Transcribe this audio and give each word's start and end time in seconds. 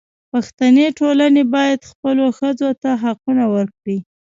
پښتني 0.31 0.87
ټولنه 0.99 1.41
باید 1.55 1.87
خپلو 1.91 2.25
ښځو 2.37 2.69
ته 2.81 2.91
حقونه 3.03 3.43
ورکړي. 3.55 3.97